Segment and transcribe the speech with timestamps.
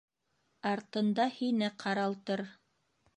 [0.69, 2.45] Артында һине ҡаралтыр.